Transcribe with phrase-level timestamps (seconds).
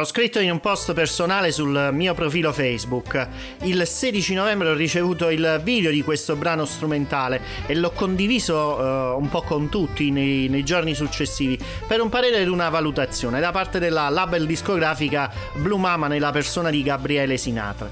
[0.00, 3.28] L'ho scritto in un post personale sul mio profilo Facebook.
[3.64, 9.20] Il 16 novembre ho ricevuto il video di questo brano strumentale e l'ho condiviso uh,
[9.20, 13.50] un po' con tutti nei, nei, giorni successivi per un parere ed una valutazione da
[13.50, 17.90] parte della label discografica Blue Mama nella persona di Gabriele Sinatra.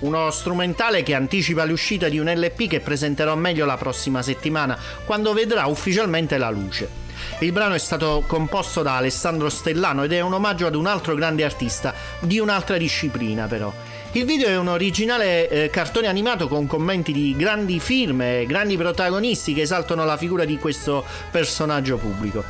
[0.00, 5.32] Uno strumentale che anticipa l'uscita di un LP che presenterò meglio la prossima settimana, quando
[5.32, 7.05] vedrà ufficialmente la luce.
[7.40, 11.14] Il brano è stato composto da Alessandro Stellano ed è un omaggio ad un altro
[11.14, 13.72] grande artista di un'altra disciplina però.
[14.16, 19.52] Il video è un originale eh, cartone animato con commenti di grandi firme, grandi protagonisti
[19.52, 22.42] che esaltano la figura di questo personaggio pubblico.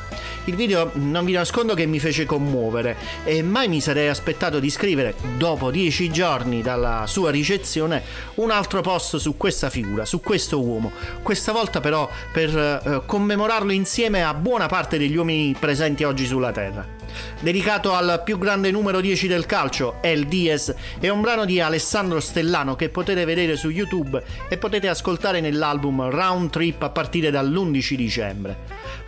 [0.44, 4.70] Il video non vi nascondo che mi fece commuovere e mai mi sarei aspettato di
[4.70, 8.00] scrivere, dopo dieci giorni dalla sua ricezione,
[8.34, 10.92] un altro post su questa figura, su questo uomo.
[11.20, 16.52] Questa volta però per eh, commemorarlo insieme a buona parte degli uomini presenti oggi sulla
[16.52, 16.95] Terra
[17.40, 22.20] dedicato al più grande numero 10 del calcio, El Diaz, è un brano di Alessandro
[22.20, 27.94] Stellano che potete vedere su YouTube e potete ascoltare nell'album Round Trip a partire dall'11
[27.94, 28.56] dicembre.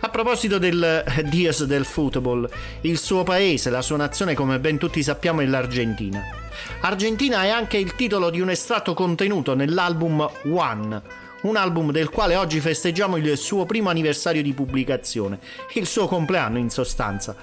[0.01, 2.49] A proposito del Diaz del football,
[2.81, 6.23] il suo paese, la sua nazione come ben tutti sappiamo è l'Argentina.
[6.81, 11.01] Argentina è anche il titolo di un estratto contenuto nell'album One,
[11.41, 15.39] un album del quale oggi festeggiamo il suo primo anniversario di pubblicazione,
[15.75, 17.35] il suo compleanno in sostanza.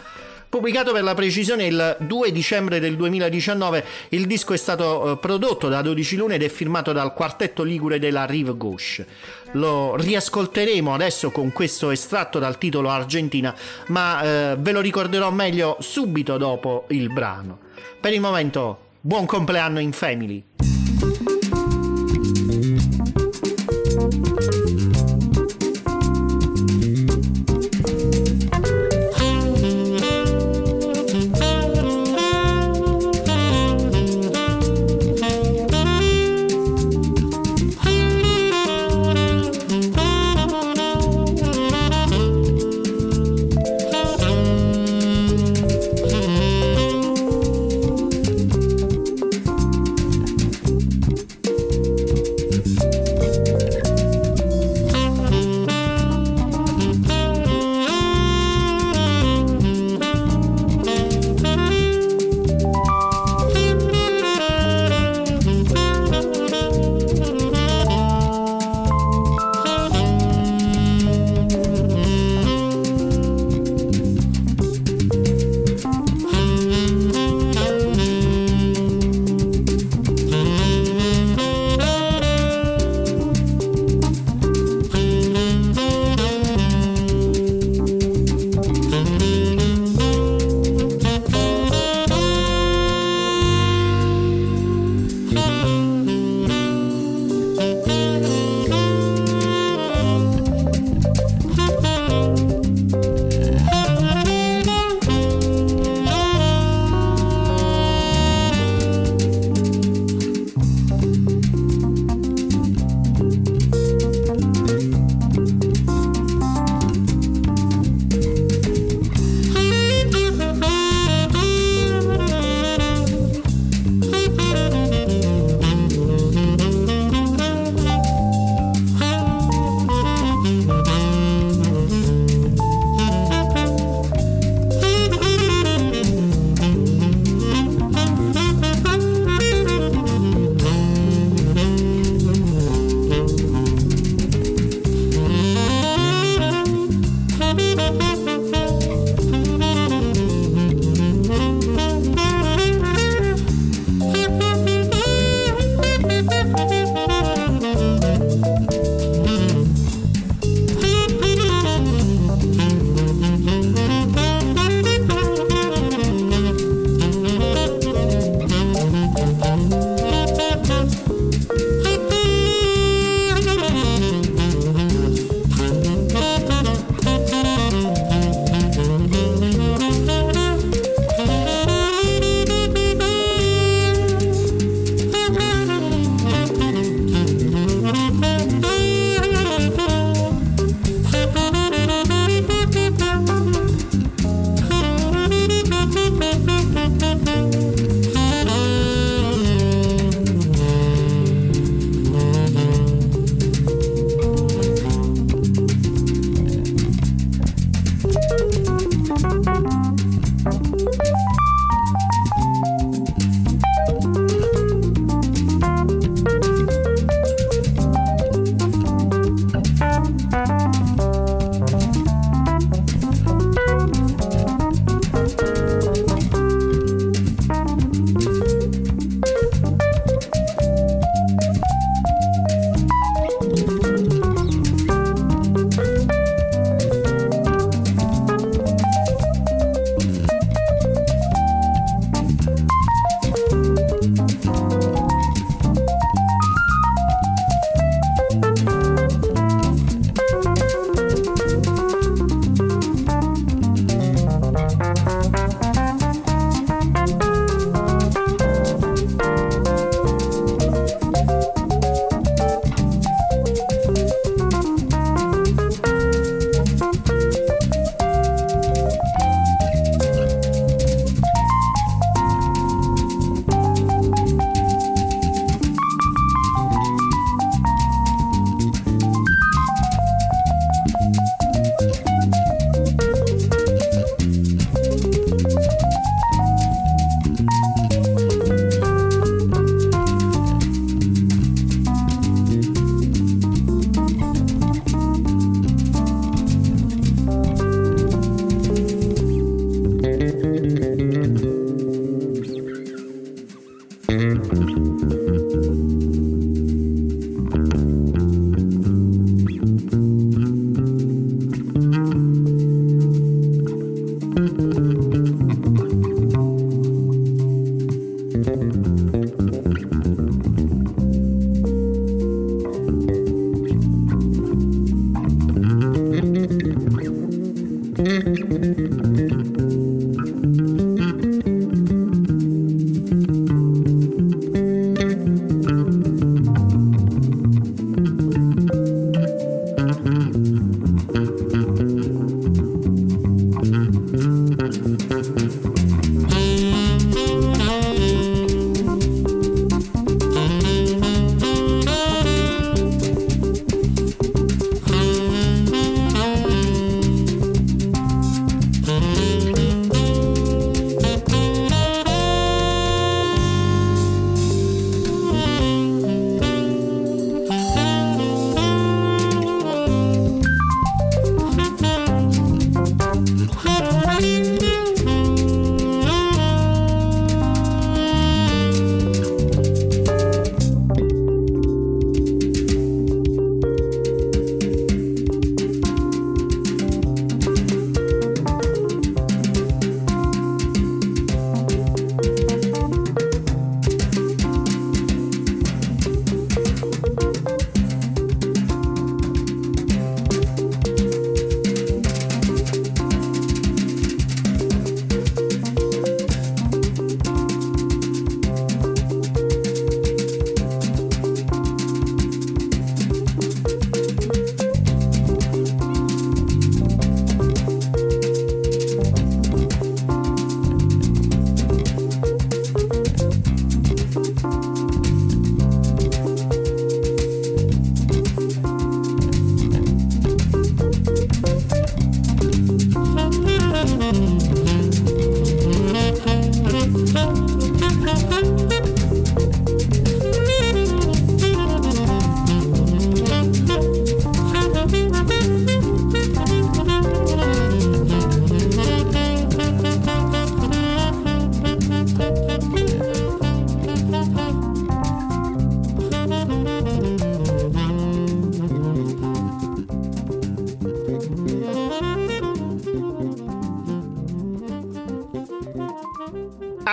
[0.49, 5.69] Pubblicato per la precisione il 2 dicembre del 2019, il disco è stato eh, prodotto
[5.69, 9.07] da 12 Lune ed è firmato dal quartetto ligure della Rive Gauche.
[9.53, 13.55] Lo riascolteremo adesso con questo estratto dal titolo Argentina,
[13.89, 17.59] ma eh, ve lo ricorderò meglio subito dopo il brano.
[18.01, 20.45] Per il momento, buon compleanno in family!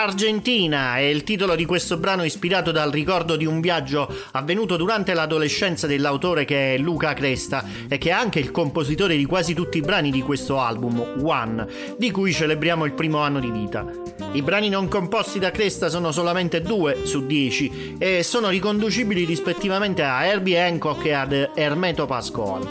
[0.04, 5.14] Argentina è il titolo di questo brano ispirato dal ricordo di un viaggio avvenuto durante
[5.14, 9.78] l'adolescenza dell'autore che è Luca Cresta e che è anche il compositore di quasi tutti
[9.78, 11.66] i brani di questo album, One,
[11.98, 14.03] di cui celebriamo il primo anno di vita.
[14.34, 20.02] I brani non composti da Cresta sono solamente due su dieci e sono riconducibili rispettivamente
[20.02, 22.68] a Herbie Hancock e ad Hermeto Pascoal.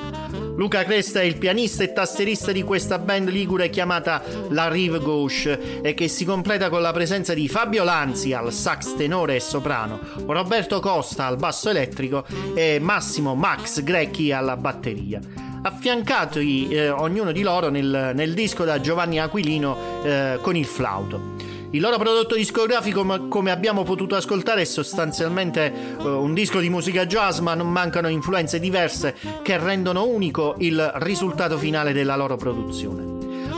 [0.57, 5.81] Luca Cresta è il pianista e tastierista di questa band ligure chiamata La Rive Gauche
[5.83, 10.01] e che si completa con la presenza di Fabio Lanzi al sax tenore e soprano,
[10.27, 15.21] Roberto Costa al basso elettrico e Massimo Max Grecchi alla batteria
[15.65, 21.42] affiancati eh, ognuno di loro nel, nel, disco da Giovanni Aquilino eh, con il flauto.
[21.75, 27.07] Il loro prodotto discografico, come abbiamo potuto ascoltare, è sostanzialmente uh, un disco di musica
[27.07, 33.13] jazz, ma non mancano influenze diverse che rendono unico il risultato finale della loro produzione.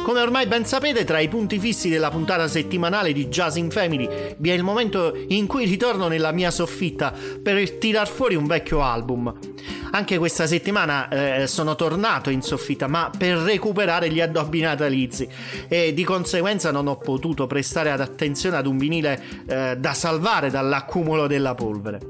[0.05, 4.09] Come ormai ben sapete, tra i punti fissi della puntata settimanale di Jazz in Family
[4.37, 8.81] vi è il momento in cui ritorno nella mia soffitta per tirar fuori un vecchio
[8.81, 9.54] album.
[9.91, 15.29] Anche questa settimana eh, sono tornato in soffitta, ma per recuperare gli addobbi natalizi
[15.69, 21.27] e di conseguenza non ho potuto prestare attenzione ad un vinile eh, da salvare dall'accumulo
[21.27, 22.01] della polvere.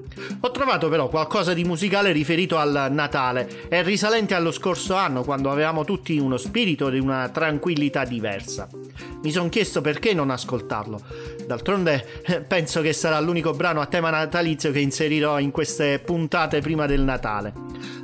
[0.41, 5.51] Ho trovato però qualcosa di musicale riferito al Natale e risalente allo scorso anno quando
[5.51, 8.69] avevamo tutti uno spirito di una tranquillità diversa.
[9.23, 11.01] Mi sono chiesto perché non ascoltarlo.
[11.47, 16.61] D'altronde eh, penso che sarà l'unico brano a tema natalizio che inserirò in queste puntate
[16.61, 17.53] prima del Natale.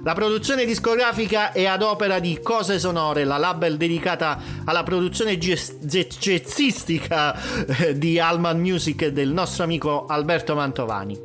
[0.03, 7.37] La produzione discografica è ad opera di Cose Sonore, la label dedicata alla produzione jazzistica
[7.67, 11.19] eh, di Alman Music del nostro amico Alberto Mantovani.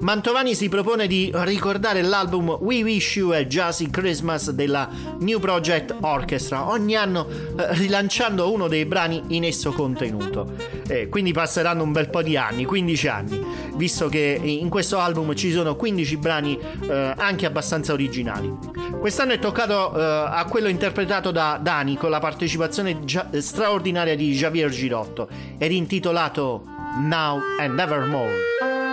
[0.00, 5.96] Mantovani si propone di ricordare l'album We Wish You a Jazzy Christmas della New Project
[6.00, 10.54] Orchestra, ogni anno eh, rilanciando uno dei brani in esso contenuto.
[10.86, 15.34] Eh, quindi passeranno un bel po' di anni, 15 anni, visto che in questo album
[15.34, 18.56] ci sono 15 brani eh, anche abbastanza originali.
[19.00, 24.32] Quest'anno è toccato eh, a quello interpretato da Dani con la partecipazione gia- straordinaria di
[24.32, 26.62] Javier Girotto ed intitolato
[27.00, 28.87] Now and Nevermore.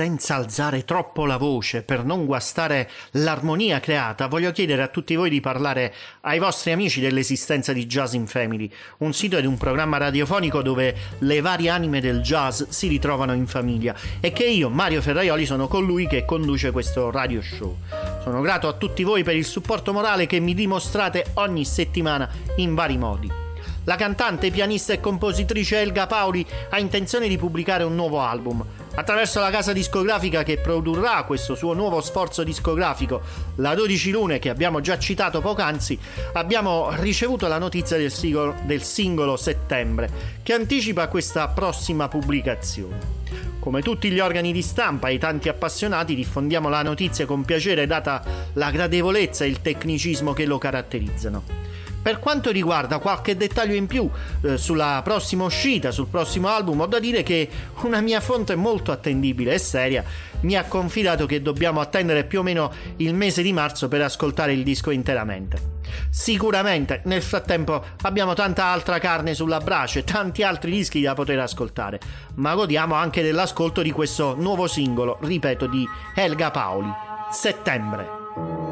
[0.00, 5.28] Senza alzare troppo la voce per non guastare l'armonia creata, voglio chiedere a tutti voi
[5.28, 9.98] di parlare ai vostri amici dell'esistenza di Jazz in Family, un sito ed un programma
[9.98, 15.02] radiofonico dove le varie anime del jazz si ritrovano in famiglia e che io, Mario
[15.02, 17.76] Ferraioli, sono colui che conduce questo radio show.
[18.22, 22.74] Sono grato a tutti voi per il supporto morale che mi dimostrate ogni settimana in
[22.74, 23.49] vari modi.
[23.90, 28.64] La cantante, pianista e compositrice Elga Paoli ha intenzione di pubblicare un nuovo album.
[28.94, 33.20] Attraverso la casa discografica che produrrà questo suo nuovo sforzo discografico,
[33.56, 35.98] la 12 Lune, che abbiamo già citato poc'anzi,
[36.34, 40.08] abbiamo ricevuto la notizia del singolo, del singolo Settembre,
[40.44, 43.18] che anticipa questa prossima pubblicazione.
[43.58, 47.88] Come tutti gli organi di stampa e i tanti appassionati diffondiamo la notizia con piacere
[47.88, 48.22] data
[48.52, 51.42] la gradevolezza e il tecnicismo che lo caratterizzano.
[52.02, 54.08] Per quanto riguarda qualche dettaglio in più
[54.42, 57.48] eh, sulla prossima uscita, sul prossimo album, ho da dire che
[57.82, 60.02] una mia fonte molto attendibile e seria
[60.40, 64.52] mi ha confidato che dobbiamo attendere più o meno il mese di marzo per ascoltare
[64.54, 65.78] il disco interamente.
[66.08, 71.38] Sicuramente nel frattempo abbiamo tanta altra carne sulla brace e tanti altri dischi da poter
[71.40, 72.00] ascoltare,
[72.36, 76.90] ma godiamo anche dell'ascolto di questo nuovo singolo, ripeto, di Helga Paoli,
[77.30, 78.69] Settembre.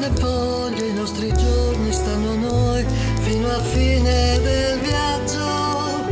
[0.00, 2.84] le foglie, i nostri giorni stanno noi
[3.20, 6.08] fino a fine del viaggio.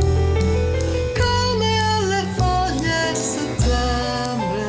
[1.17, 4.63] Come alle foglie settembre,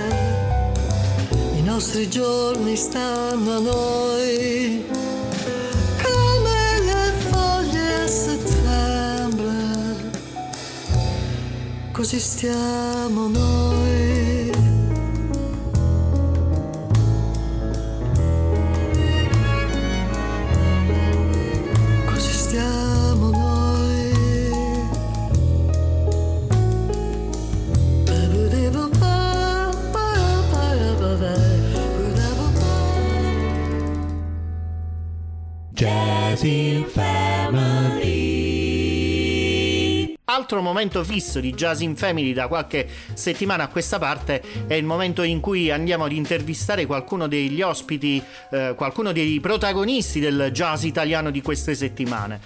[1.54, 4.84] i nostri giorni stanno a noi.
[6.02, 9.54] Come le foglie settembre,
[11.92, 13.69] così stiamo noi.
[40.40, 44.86] Altro momento fisso di Jazz in Family da qualche settimana a questa parte è il
[44.86, 50.84] momento in cui andiamo ad intervistare qualcuno degli ospiti, eh, qualcuno dei protagonisti del jazz
[50.84, 52.40] italiano di queste settimane.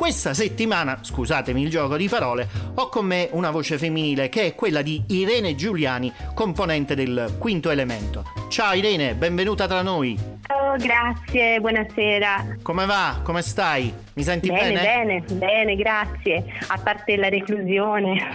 [0.00, 4.54] Questa settimana, scusatemi il gioco di parole, ho con me una voce femminile che è
[4.54, 8.24] quella di Irene Giuliani, componente del Quinto Elemento.
[8.48, 10.38] Ciao Irene, benvenuta tra noi.
[10.46, 12.56] Ciao, grazie, buonasera.
[12.62, 13.20] Come va?
[13.22, 13.94] Come stai?
[14.14, 15.22] Mi senti Bene, bene?
[15.22, 16.44] bene, bene, grazie.
[16.66, 18.34] A parte la reclusione.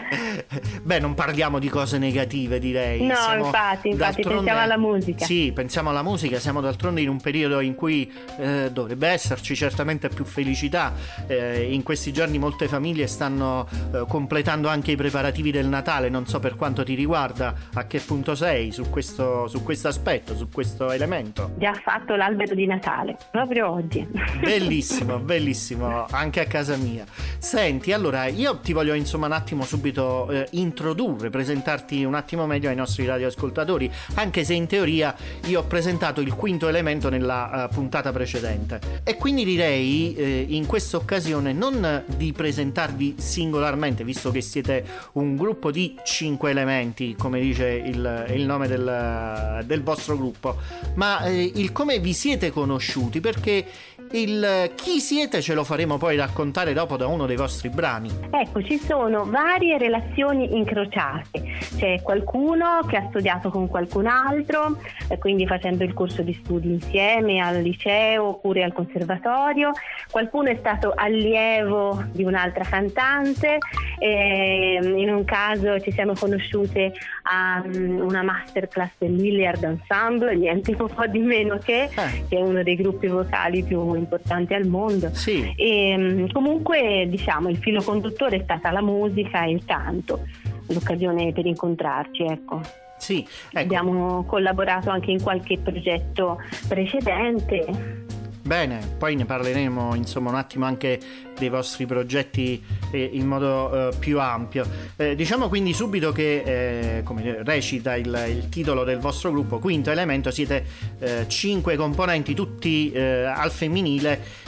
[0.82, 3.04] Beh, non parliamo di cose negative, direi.
[3.04, 5.24] No, Siamo infatti, infatti, pensiamo alla musica.
[5.24, 10.08] Sì, pensiamo alla musica, siamo d'altronde in un periodo in cui eh, dovrebbe esserci certamente
[10.08, 10.89] più felicità.
[11.26, 16.26] Eh, in questi giorni molte famiglie stanno eh, completando anche i preparativi del Natale, non
[16.26, 20.48] so per quanto ti riguarda, a che punto sei su questo, su questo aspetto, su
[20.48, 21.52] questo elemento.
[21.58, 24.06] Già fatto l'albero di Natale, proprio oggi.
[24.40, 27.04] Bellissimo, bellissimo, anche a casa mia.
[27.38, 32.68] Senti, allora io ti voglio insomma un attimo subito eh, introdurre, presentarti un attimo meglio
[32.68, 35.14] ai nostri radioascoltatori, anche se in teoria
[35.46, 38.80] io ho presentato il quinto elemento nella eh, puntata precedente.
[39.04, 45.36] E quindi direi eh, in questa occasione non di presentarvi singolarmente, visto che siete un
[45.36, 50.56] gruppo di cinque elementi, come dice il, il nome del, del vostro gruppo,
[50.94, 53.66] ma eh, il come vi siete conosciuti, perché
[54.12, 58.10] il chi siete ce lo faremo poi raccontare dopo da uno dei vostri brani.
[58.30, 61.58] Ecco, ci sono varie relazioni incrociate.
[61.76, 64.76] C'è qualcuno che ha studiato con qualcun altro,
[65.08, 69.70] eh, quindi facendo il corso di studi insieme al liceo oppure al conservatorio.
[70.10, 73.58] Qualcuno è stato allievo di un'altra cantante.
[74.02, 76.92] e in un caso ci siamo conosciute
[77.24, 82.24] a mm, una masterclass del Milliard Ensemble, niente un po' di meno che, Eh.
[82.28, 85.10] che è uno dei gruppi vocali più importanti al mondo.
[85.12, 90.26] Sì, E, mm, comunque diciamo il filo conduttore è stata la musica e il canto,
[90.66, 92.60] l'occasione per incontrarci, ecco.
[92.98, 93.58] sì, ecco.
[93.58, 98.08] Abbiamo collaborato anche in qualche progetto precedente.
[98.42, 100.98] Bene, poi ne parleremo insomma un attimo anche
[101.40, 104.64] dei vostri progetti eh, in modo eh, più ampio.
[104.96, 109.90] Eh, diciamo quindi subito che, eh, come recita il, il titolo del vostro gruppo, Quinto
[109.90, 110.64] Elemento, siete
[111.00, 114.38] eh, cinque componenti, tutti eh, al femminile,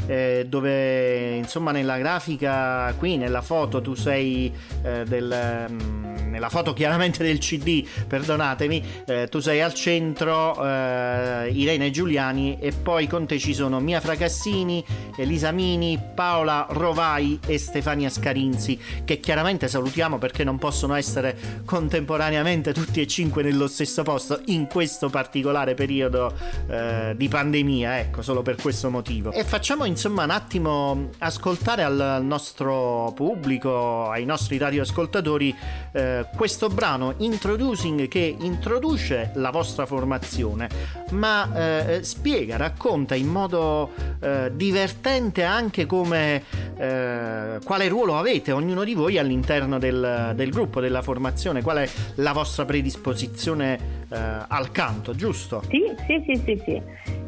[0.46, 4.52] dove insomma nella grafica qui, nella foto, tu sei
[4.82, 5.66] del...
[5.70, 6.02] mm,
[6.32, 8.82] nella foto chiaramente del CD, perdonatemi,
[9.28, 14.84] tu sei al centro, Irene Giuliani e poi con te ci sono Mia Fracassini,
[15.16, 22.72] Elisa Mini, Paola Rovai e Stefania Scarinzi, che chiaramente salutiamo perché non possono essere contemporaneamente
[22.72, 26.32] tutti e cinque nello stesso posto in questo particolare periodo
[26.68, 29.32] eh, di pandemia, ecco, solo per questo motivo.
[29.32, 35.54] E facciamo insomma un attimo ascoltare al nostro pubblico, ai nostri radioascoltatori,
[35.92, 40.68] eh, questo brano Introducing che introduce la vostra formazione,
[41.10, 43.71] ma eh, spiega, racconta in modo
[44.20, 46.42] eh, divertente anche come
[46.76, 51.88] eh, quale ruolo avete ognuno di voi all'interno del, del gruppo, della formazione, qual è
[52.16, 55.62] la vostra predisposizione eh, al canto, giusto?
[55.68, 56.82] Sì, sì, sì, sì, sì.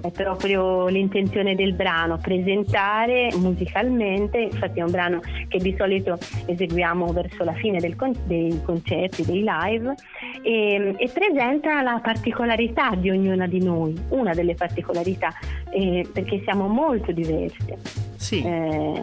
[0.05, 7.11] È proprio l'intenzione del brano, presentare musicalmente, infatti è un brano che di solito eseguiamo
[7.13, 9.95] verso la fine con- dei concerti, dei live,
[10.43, 15.33] e, e presenta la particolarità di ognuna di noi, una delle particolarità,
[15.71, 17.79] eh, perché siamo molto diverse.
[18.16, 19.03] Sì, Eh,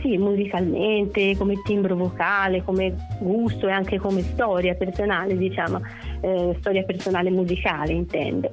[0.00, 5.80] sì, musicalmente, come timbro vocale, come gusto e anche come storia personale, diciamo,
[6.20, 8.50] eh, storia personale musicale intendo.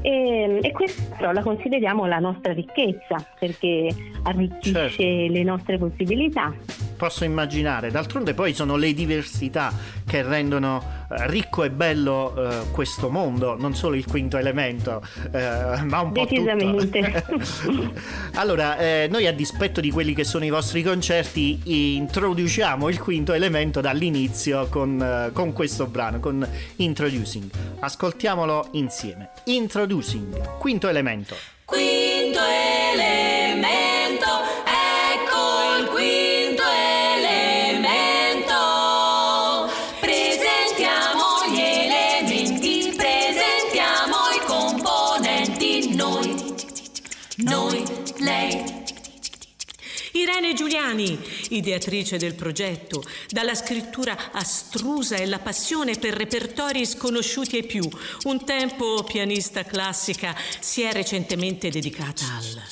[0.00, 3.88] E, e questa però la consideriamo la nostra ricchezza perché
[4.24, 5.32] arricchisce Certo.
[5.32, 6.52] le nostre possibilità.
[7.02, 7.90] Posso immaginare.
[7.90, 9.72] D'altronde poi sono le diversità
[10.06, 15.82] che rendono eh, ricco e bello eh, questo mondo, non solo il quinto elemento, eh,
[15.82, 16.44] ma un po' tutto.
[16.44, 17.24] Decisamente.
[18.34, 23.32] allora, eh, noi a dispetto di quelli che sono i vostri concerti, introduciamo il quinto
[23.32, 27.50] elemento dall'inizio con, eh, con questo brano, con Introducing.
[27.80, 29.30] Ascoltiamolo insieme.
[29.46, 31.34] Introducing, quinto elemento.
[31.64, 33.66] Quinto elemento,
[45.94, 46.54] noi,
[47.36, 47.84] noi,
[48.18, 48.80] lei.
[50.12, 51.18] Irene Giuliani,
[51.50, 57.88] ideatrice del progetto, dalla scrittura astrusa e la passione per repertori sconosciuti ai più.
[58.24, 62.62] Un tempo pianista classica, si è recentemente dedicata al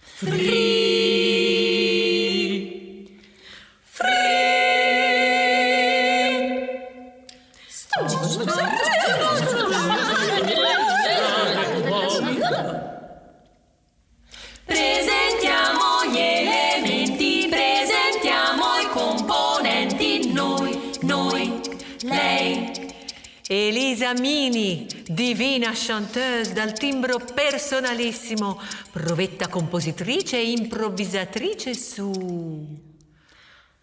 [0.00, 1.36] free.
[3.96, 4.65] Presentiamo
[23.96, 28.60] Elisa Mini, divina chanteuse dal timbro personalissimo,
[28.92, 32.92] provetta compositrice e improvvisatrice su...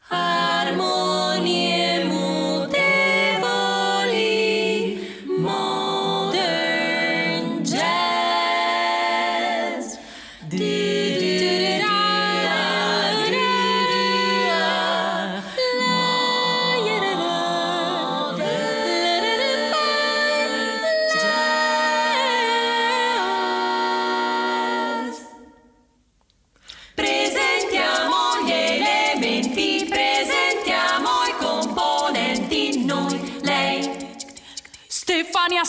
[0.09, 2.22] Armonie mutevoli,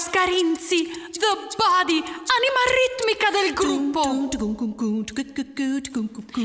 [0.05, 4.29] Scarinzi, The Body, anima ritmica del gruppo.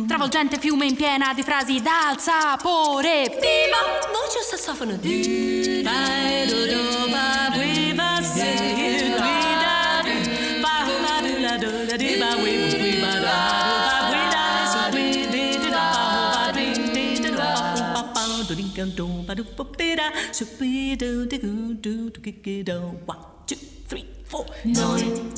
[0.07, 3.27] Travolgente fiume in piena di frasi dal sapore.
[3.27, 3.99] Viva!
[4.13, 4.97] Voce o sassofono.
[24.63, 25.31] Noi.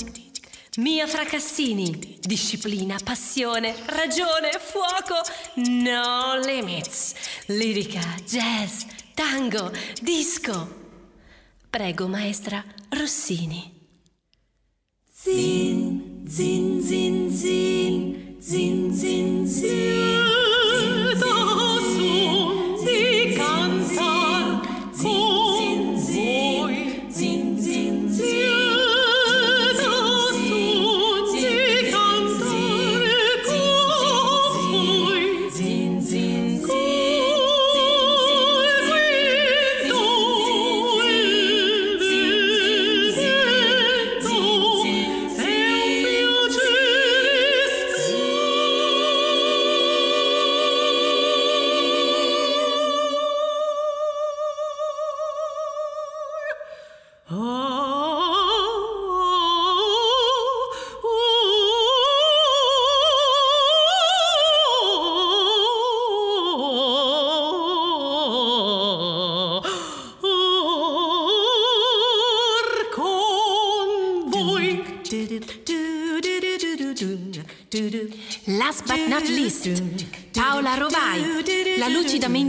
[0.78, 5.22] Mia Fracassini, disciplina, passione, ragione, fuoco,
[5.56, 7.14] no limits,
[7.48, 9.72] lirica, jazz, tango,
[10.02, 10.80] disco.
[11.70, 13.80] Prego, maestra Rossini.
[15.24, 20.41] Zin, zin, zin, zin, zin, zin, zin.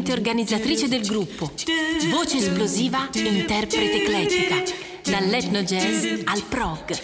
[0.02, 1.52] Lucidamente organizzatrice del gruppo.
[2.10, 4.62] Voce esplosiva, interprete eclettica,
[5.04, 6.98] dall'etno jazz al prog.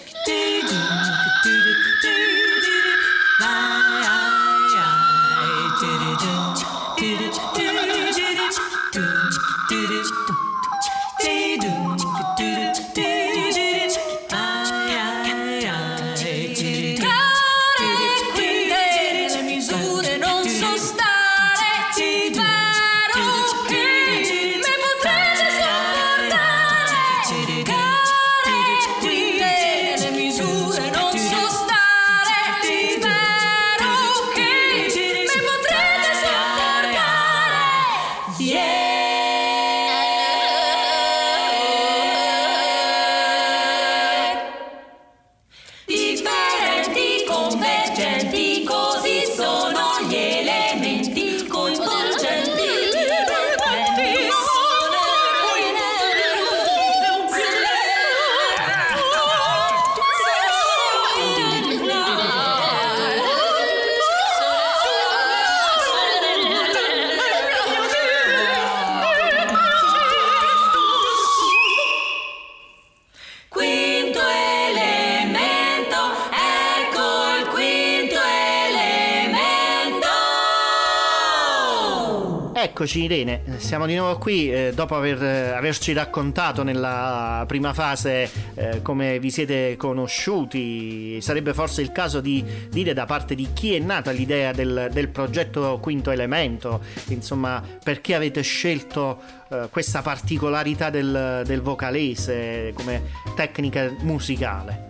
[82.89, 88.30] Eccoci Irene, siamo di nuovo qui eh, dopo aver, eh, averci raccontato nella prima fase
[88.55, 91.20] eh, come vi siete conosciuti.
[91.20, 95.11] Sarebbe forse il caso di dire da parte di chi è nata l'idea del, del
[95.11, 99.20] progetto Quinto Elemento, insomma perché avete scelto
[99.51, 103.03] eh, questa particolarità del, del vocalese come
[103.36, 104.86] tecnica musicale.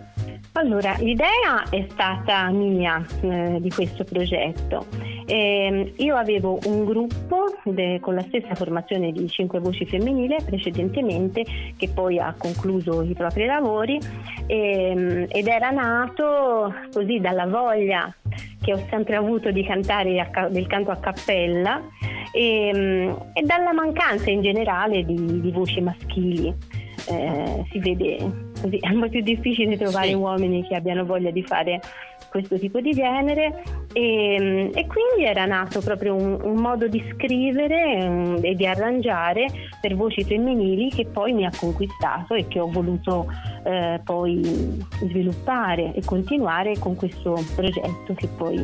[0.53, 4.87] Allora, l'idea è stata mia eh, di questo progetto.
[5.31, 11.45] Ehm, io avevo un gruppo de- con la stessa formazione di cinque voci femminili precedentemente
[11.77, 13.99] che poi ha concluso i propri lavori
[14.47, 18.11] ehm, ed era nato così dalla voglia
[18.59, 21.79] che ho sempre avuto di cantare a del canto a cappella
[22.33, 26.53] e, e dalla mancanza in generale di, di voci maschili.
[27.07, 28.17] Eh, si vede
[28.61, 30.13] così è molto più difficile trovare Sì.
[30.13, 31.79] uomini che abbiano voglia di fare
[32.29, 38.07] questo tipo di genere e, e quindi era nato proprio un, un modo di scrivere
[38.07, 39.47] mm, e di arrangiare
[39.81, 43.27] per voci femminili che poi mi ha conquistato e che ho voluto
[43.63, 48.63] eh, poi sviluppare e continuare con questo progetto che poi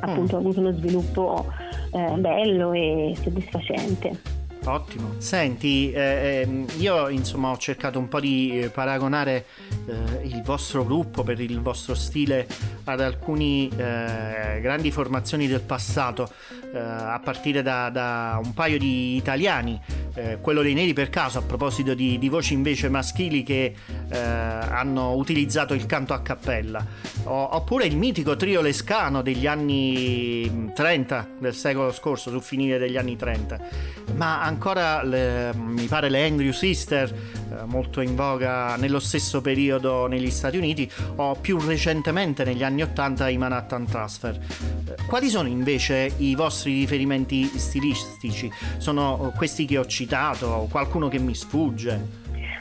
[0.00, 1.46] appunto ha avuto uno sviluppo
[1.92, 4.39] eh, bello e soddisfacente.
[4.70, 5.14] Ottimo.
[5.18, 9.46] Senti, eh, ehm, io insomma ho cercato un po' di eh, paragonare
[9.86, 12.46] eh, il vostro gruppo per il vostro stile
[12.84, 16.30] ad alcuni eh, grandi formazioni del passato,
[16.72, 19.80] eh, a partire da, da un paio di italiani,
[20.14, 23.74] eh, quello dei Neri per caso, a proposito di, di voci invece maschili che
[24.10, 26.84] hanno utilizzato il canto a cappella,
[27.24, 32.96] O- oppure il mitico trio lescano degli anni 30 del secolo scorso, sul finire degli
[32.96, 39.00] anni 30 ma ancora le- mi pare le Andrew Sister eh, molto in voga nello
[39.00, 44.34] stesso periodo negli Stati Uniti o più recentemente negli anni 80 i Manhattan Transfer.
[44.36, 48.52] Eh, quali sono invece i vostri riferimenti stilistici?
[48.76, 52.19] Sono questi che ho citato qualcuno che mi sfugge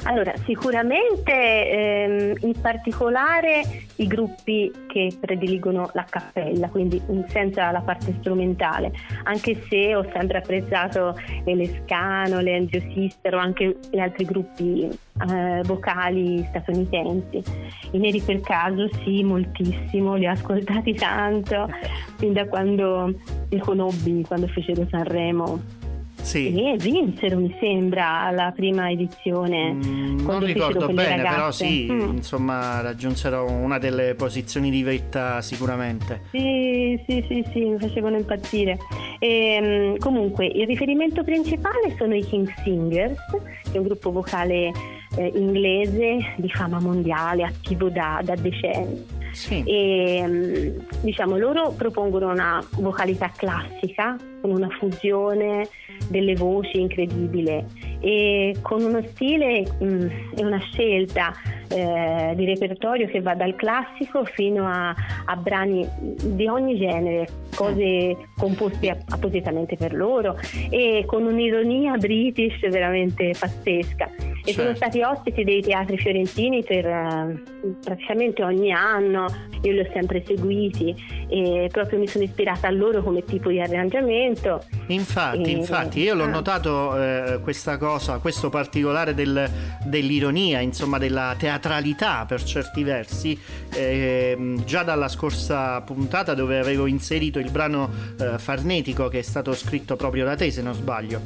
[0.09, 3.61] Allora, sicuramente ehm, in particolare
[3.97, 8.91] i gruppi che prediligono la cappella, quindi senza la parte strumentale,
[9.25, 14.89] anche se ho sempre apprezzato le Lescano, le Angio Sister o anche gli altri gruppi
[15.29, 17.43] eh, vocali statunitensi.
[17.91, 21.69] I Neri per caso sì, moltissimo, li ho ascoltati tanto,
[22.17, 23.13] fin da quando
[23.49, 25.78] li conobbi, quando fecero Sanremo.
[26.21, 29.73] Sì E vinsero, mi sembra, alla prima edizione.
[29.73, 32.17] Mm, non ricordo bene, però sì, Mm.
[32.17, 36.21] insomma, raggiunsero una delle posizioni di vetta sicuramente.
[36.31, 38.77] Sì, sì, sì, sì, mi facevano impazzire.
[39.19, 43.19] Ehm, comunque, il riferimento principale sono i King Singers,
[43.63, 44.71] che è un gruppo vocale
[45.17, 49.17] eh, inglese di fama mondiale, attivo da, da decenni.
[49.31, 49.63] Sì.
[49.65, 55.67] E mm, diciamo loro propongono una vocalità classica con una fusione
[56.07, 57.65] delle voci incredibile
[57.99, 61.33] e con uno stile mm, e una scelta
[61.69, 68.17] eh, di repertorio che va dal classico fino a, a brani di ogni genere, cose
[68.37, 70.37] composte app- appositamente per loro
[70.69, 74.28] e con un'ironia british veramente pazzesca.
[74.49, 74.75] E sono Certo.
[74.77, 77.43] stati ospiti dei teatri fiorentini per eh,
[77.83, 79.27] praticamente ogni anno,
[79.61, 80.95] io li ho sempre seguiti
[81.27, 84.63] e proprio mi sono ispirata a loro come tipo di arrangiamento.
[84.87, 86.29] Infatti, E- infatti, io l'ho ah.
[86.29, 89.47] notato eh, questa cosa, questo particolare del-
[89.85, 93.37] dell'ironia, insomma, della teatralità per certi versi,
[93.75, 97.87] ehm, già dalla scorsa puntata dove avevo inserito il brano
[98.19, 101.19] eh, Farnetico che è stato scritto proprio da te, se non sbaglio.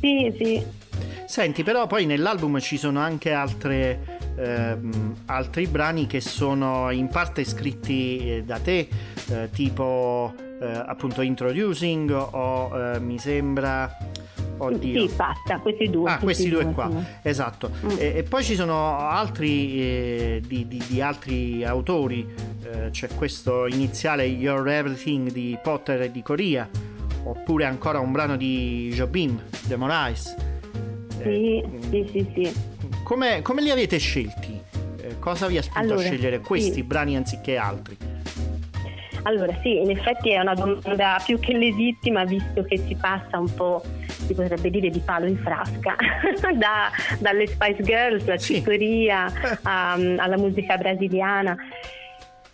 [0.00, 0.62] Sì, sì.
[1.26, 7.44] Senti, però poi nell'album ci sono anche altre, ehm, altri brani che sono in parte
[7.44, 8.88] scritti eh, da te,
[9.28, 13.96] eh, tipo eh, appunto Introducing o eh, mi sembra...
[14.62, 15.08] Oddio.
[15.08, 16.10] Sì, basta, questi due.
[16.10, 17.28] Ah, questi due qua, sì.
[17.28, 17.70] esatto.
[17.82, 17.96] Mm.
[17.96, 22.28] E, e poi ci sono altri eh, di, di- di altri autori,
[22.62, 26.68] eh, c'è questo iniziale Your Everything di Potter e di Coria,
[27.22, 30.36] oppure ancora un brano di Jobim, The Morais.
[31.22, 32.52] Sì, sì, sì, sì.
[33.04, 34.58] Come, come li avete scelti?
[35.02, 36.82] Eh, cosa vi ha spinto Allora, a scegliere questi sì.
[36.82, 37.96] brani anziché altri?
[39.24, 43.52] Allora sì, in effetti è una domanda più che legittima visto che si passa un
[43.54, 45.94] po', si potrebbe dire, di palo in frasca,
[46.56, 48.54] da- dalle Spice Girls a Sì.
[48.54, 49.30] Cicoria
[49.62, 51.54] alla musica brasiliana.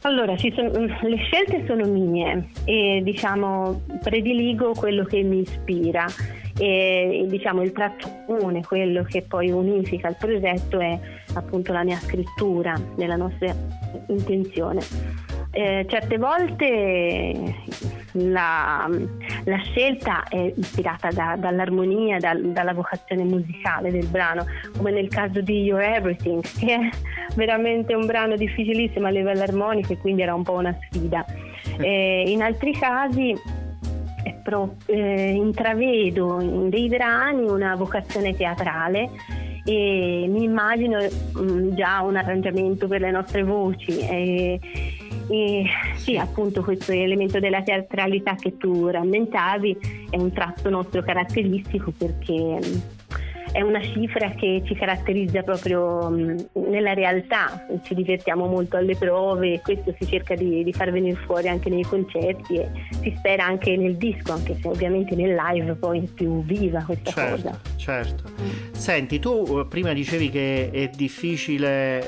[0.02, 0.70] Allora, sono-
[1.02, 6.04] le scelte sono mie e diciamo prediligo quello che mi ispira
[6.58, 10.98] e diciamo il tratto comune, quello che poi unifica il progetto è
[11.34, 13.54] appunto la mia scrittura, nella nostra
[14.08, 14.80] intenzione.
[15.50, 17.54] eh, certe volte
[18.12, 18.88] la,
[19.44, 24.44] la scelta è ispirata da- dall'armonia, dal- dalla vocazione musicale del brano,
[24.76, 26.90] come nel caso di You're Everything, che è
[27.34, 31.24] veramente un brano difficilissimo a livello armonico e quindi era un po' una sfida.
[31.78, 33.38] Eh, in altri casi eh,
[34.46, 39.10] pro- eh, intravedo in dei brani una vocazione teatrale
[39.64, 43.98] e mi immagino mm, già un arrangiamento per le nostre voci.
[43.98, 44.60] E,
[45.28, 45.64] e
[45.96, 52.32] sì, appunto questo elemento della teatralità che tu rammentavi è un tratto nostro caratteristico perché
[52.32, 52.95] mm,
[53.56, 56.36] è una cifra che ci caratterizza proprio mm,
[56.68, 61.18] nella realtà, ci divertiamo molto alle prove e questo si cerca di, di far venire
[61.24, 62.68] fuori anche nei concerti e
[63.00, 67.10] si spera anche nel disco, anche se ovviamente nel live poi è più viva questa
[67.10, 67.60] Certo, cosa.
[67.76, 68.24] certo.
[68.72, 72.06] Senti, tu eh, prima dicevi che è difficile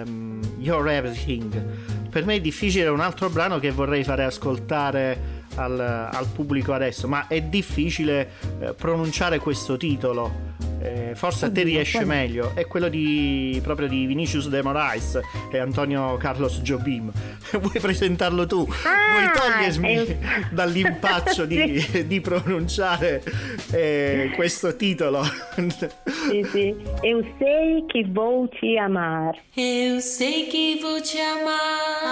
[0.00, 1.64] ehm, Your Everything.
[2.08, 7.06] Per me è difficile un altro brano che vorrei fare ascoltare al, al pubblico adesso,
[7.08, 8.30] ma è difficile
[8.60, 10.46] eh, pronunciare questo titolo.
[10.80, 15.18] Eh, forse a te riesce meglio, è quello di, proprio di Vinicius de Moraes
[15.50, 17.10] e Antonio Carlos Jobim.
[17.58, 18.64] Vuoi presentarlo tu?
[18.64, 20.16] Vuoi Ah, togliermi è un-
[20.54, 23.24] dall'impaccio di, di pronunciare
[23.72, 25.24] eh, questo titolo?
[25.24, 26.76] Sì, sì.
[27.02, 29.34] Eu sei que vou te amar.
[29.56, 32.06] Eu sei que vou te amar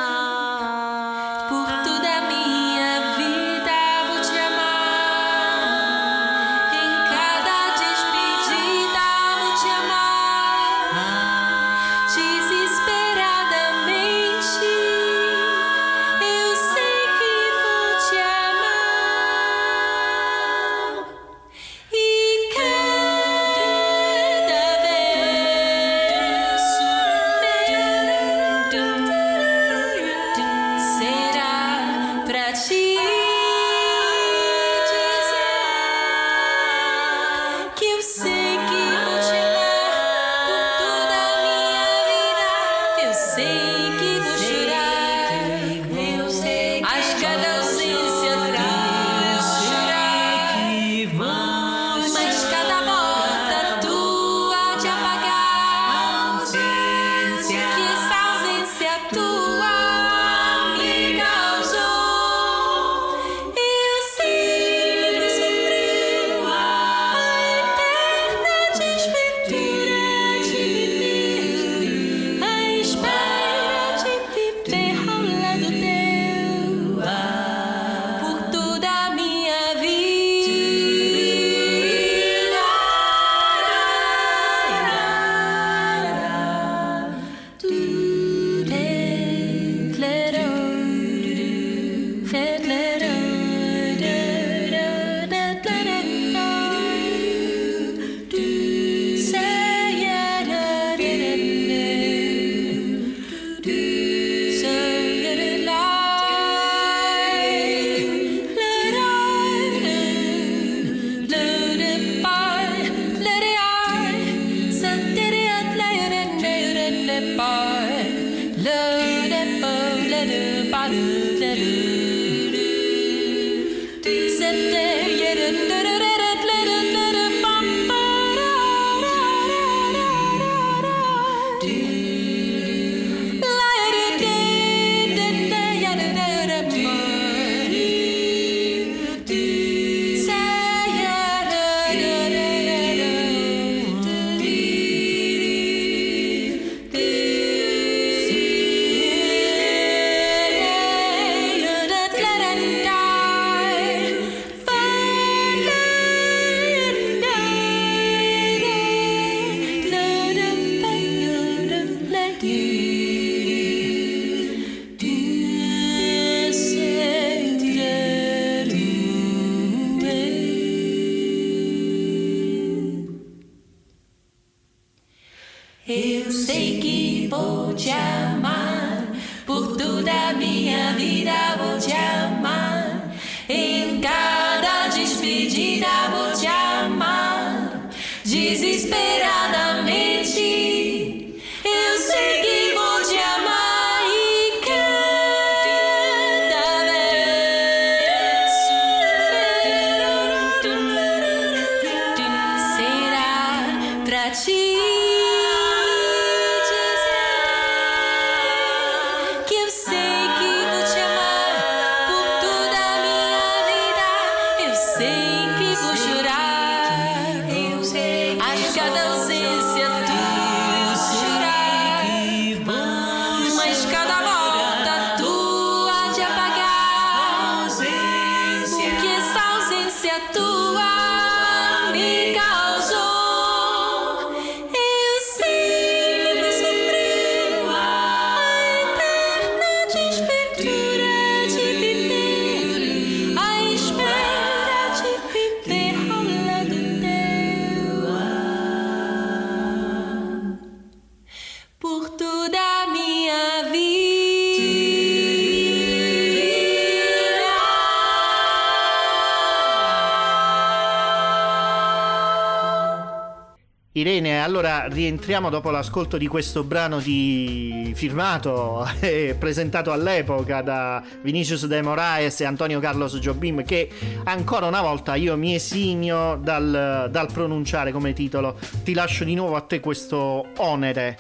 [264.47, 271.83] allora rientriamo dopo l'ascolto di questo brano di firmato e presentato all'epoca da Vinicius De
[271.83, 273.91] Moraes e Antonio Carlos Jobim che
[274.23, 278.57] ancora una volta io mi esimio dal, dal pronunciare come titolo.
[278.85, 281.19] Ti lascio di nuovo a te questo onere.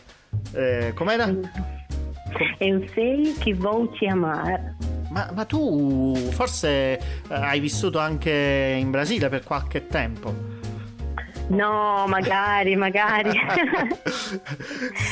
[0.52, 1.26] Eh, com'era?
[2.60, 4.76] Eu sei che vou te amar.
[5.10, 6.98] Ma, ma tu forse eh,
[7.28, 10.55] hai vissuto anche in Brasile per qualche tempo.
[11.48, 13.30] No, magari, magari.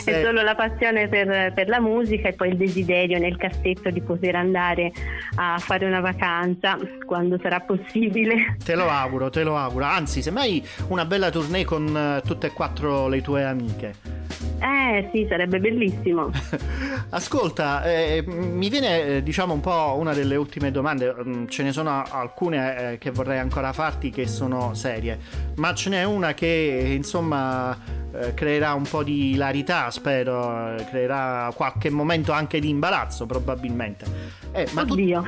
[0.05, 4.01] È solo la passione per, per la musica e poi il desiderio nel cassetto di
[4.01, 4.93] poter andare
[5.37, 8.57] a fare una vacanza quando sarà possibile.
[8.65, 9.85] Te lo auguro, te lo auguro.
[9.85, 14.23] Anzi, semmai una bella tournée con eh, tutte e quattro le tue amiche.
[14.61, 16.31] Eh sì, sarebbe bellissimo.
[17.11, 21.73] Ascolta, eh, mi viene eh, diciamo un po' una delle ultime domande, Mm, ce ne
[21.73, 25.19] sono alcune eh, che vorrei ancora farti che sono serie,
[25.57, 27.77] ma ce n'è una che insomma
[28.17, 34.07] eh, creerà un po' di hilarità, spero, eh, creerà qualche momento anche di imbarazzo probabilmente.
[34.53, 35.25] Eh, ma tu- Oddio.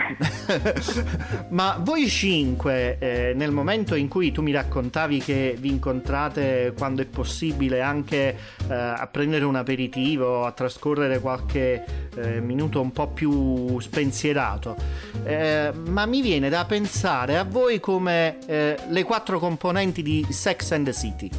[1.51, 7.03] Ma voi cinque, eh, nel momento in cui tu mi raccontavi che vi incontrate quando
[7.03, 8.37] è possibile anche
[8.69, 12.05] eh, a prendere un aperitivo, a trascorrere qualche
[12.41, 14.75] minuto un po' più spensierato,
[15.89, 20.95] ma mi viene da pensare a voi come le quattro componenti di Sex and the
[20.95, 21.31] City.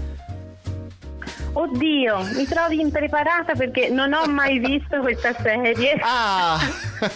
[1.60, 5.98] Oddio, mi trovi impreparata perché non ho mai visto questa serie.
[6.02, 6.60] Ah!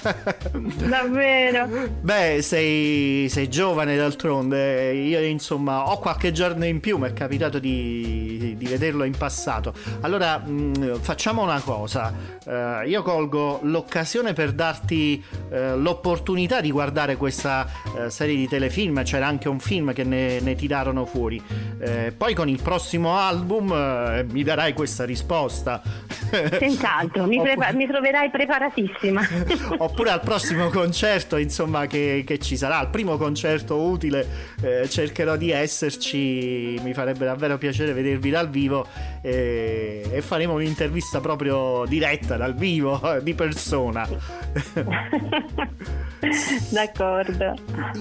[0.90, 1.68] Davvero.
[2.02, 7.60] Beh, sei, sei giovane d'altronde, io insomma ho qualche giorno in più, mi è capitato
[7.60, 9.74] di, di vederlo in passato.
[10.02, 12.12] Allora mh, facciamo una cosa,
[12.44, 19.04] Eh, io colgo l'occasione per darti eh, l'opportunità di guardare questa eh, serie di telefilm,
[19.04, 21.70] c'era anche un film che ne, ne tirarono fuori.
[22.16, 25.82] Poi con il prossimo album mi darai questa risposta.
[26.32, 29.22] Senz'altro, mi, Oppure- prepa- mi troverai preparatissima.
[29.78, 34.28] Oppure al prossimo concerto, insomma, che, che ci sarà, al primo concerto utile,
[34.62, 36.80] eh, cercherò di esserci.
[36.82, 38.88] Mi farebbe davvero piacere vedervi dal vivo
[39.22, 44.08] eh, e faremo un'intervista proprio diretta dal vivo, di persona.
[46.70, 47.56] D'accordo.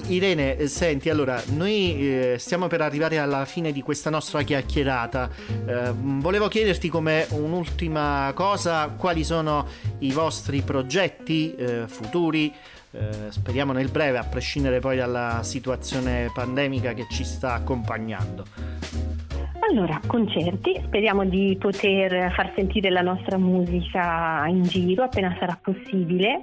[0.09, 5.29] Irene, senti, allora, noi eh, stiamo per arrivare alla fine di questa nostra chiacchierata.
[5.67, 9.67] Eh, volevo chiederti come un'ultima cosa quali sono
[10.01, 12.53] i vostri progetti eh, futuri.
[12.93, 18.45] eh, speriamo nel breve, a prescindere poi dalla situazione pandemica che ci sta accompagnando.
[19.71, 26.43] Allora, concerti, speriamo di poter far sentire la nostra musica in giro appena sarà possibile.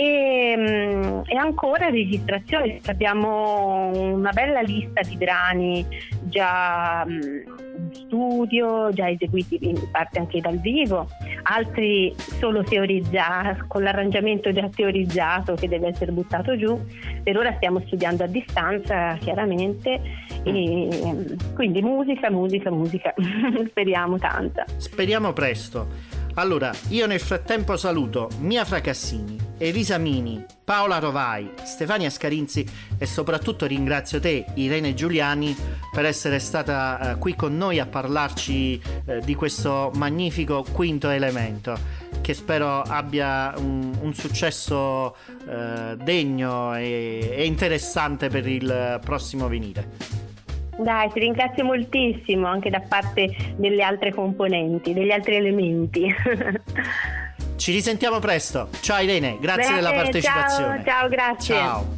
[0.00, 5.86] E, mm, e ancora registrazioni, abbiamo una bella lista di brani
[6.22, 11.06] già mm, in studio, già eseguiti in parte anche dal vivo,
[11.42, 16.82] altri solo teorizzati, con l'arrangiamento già teorizzato che deve essere buttato giù.
[17.22, 20.00] Per ora stiamo studiando a distanza, chiaramente,
[20.44, 23.12] e mm, quindi musica, musica, musica.
[23.68, 24.64] Speriamo tanta.
[24.78, 26.18] Speriamo presto.
[26.36, 32.66] Allora, io nel frattempo saluto Mia Fracassini, Elisa Mini, Paola Rovai, Stefania Scarinzi
[32.98, 35.54] e soprattutto ringrazio te, Irene Giuliani,
[35.92, 41.76] per essere stata eh, qui con noi a parlarci eh, di questo magnifico quinto elemento
[42.22, 45.14] che spero abbia un, un successo
[45.46, 49.88] eh, degno e, e interessante per il prossimo venire.
[50.78, 56.06] Dai, ti ringrazio moltissimo anche da parte delle altre componenti, degli altri elementi.
[57.60, 58.70] Ci risentiamo presto.
[58.80, 60.82] Ciao Irene, grazie Bene, della partecipazione.
[60.82, 61.54] ciao, ciao, grazie.
[61.54, 61.96] Ciao.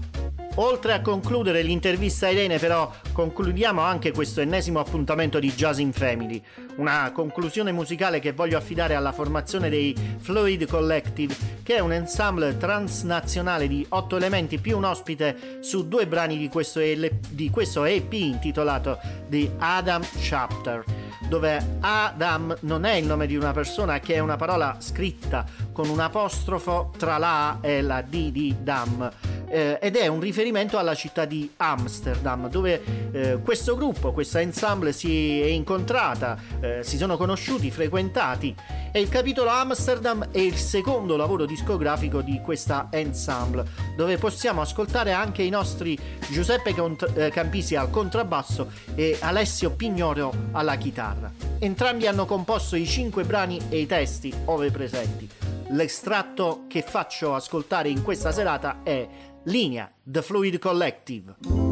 [0.57, 5.93] Oltre a concludere l'intervista a Irene, però, concludiamo anche questo ennesimo appuntamento di Jazz in
[5.93, 6.43] Family.
[6.77, 12.57] Una conclusione musicale che voglio affidare alla formazione dei Fluid Collective, che è un ensemble
[12.57, 17.85] transnazionale di otto elementi più un ospite su due brani di questo, ele- di questo
[17.85, 18.99] EP intitolato
[19.29, 20.85] The Adam Chapter
[21.29, 25.89] dove Adam non è il nome di una persona che è una parola scritta con
[25.89, 29.11] un apostrofo tra la A e la D di Dam
[29.53, 34.93] eh, ed è un riferimento alla città di Amsterdam dove eh, questo gruppo, questa ensemble
[34.93, 38.55] si è incontrata, eh, si sono conosciuti, frequentati
[38.93, 43.65] e il capitolo Amsterdam è il secondo lavoro discografico di questa ensemble
[43.97, 45.99] dove possiamo ascoltare anche i nostri
[46.31, 51.31] Giuseppe Cont- eh, Campisi al contrabbasso e Alessio Pignoro alla chitarra.
[51.59, 55.29] Entrambi hanno composto i cinque brani e i testi ove presenti.
[55.71, 59.09] L'estratto che faccio ascoltare in questa serata è
[59.45, 61.72] Linea, The Fluid Collective.